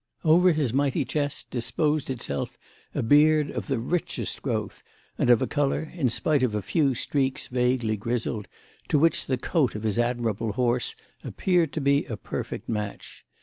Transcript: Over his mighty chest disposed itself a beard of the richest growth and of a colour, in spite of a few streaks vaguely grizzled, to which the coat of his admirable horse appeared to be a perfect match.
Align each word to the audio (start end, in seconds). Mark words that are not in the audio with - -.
Over 0.25 0.51
his 0.51 0.73
mighty 0.73 1.05
chest 1.05 1.51
disposed 1.51 2.09
itself 2.09 2.57
a 2.95 3.03
beard 3.03 3.51
of 3.51 3.67
the 3.67 3.77
richest 3.77 4.41
growth 4.41 4.81
and 5.15 5.29
of 5.29 5.43
a 5.43 5.45
colour, 5.45 5.91
in 5.93 6.09
spite 6.09 6.41
of 6.41 6.55
a 6.55 6.63
few 6.63 6.95
streaks 6.95 7.45
vaguely 7.49 7.97
grizzled, 7.97 8.47
to 8.87 8.97
which 8.97 9.27
the 9.27 9.37
coat 9.37 9.75
of 9.75 9.83
his 9.83 9.99
admirable 9.99 10.53
horse 10.53 10.95
appeared 11.23 11.71
to 11.73 11.81
be 11.81 12.05
a 12.05 12.17
perfect 12.17 12.67
match. 12.67 13.25